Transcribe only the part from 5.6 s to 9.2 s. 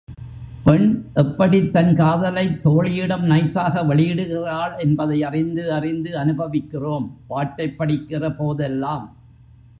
அறிந்து அனுபவிக்கிறோம் பாட்டைப் படிக்கிறபோதெல்லாம்.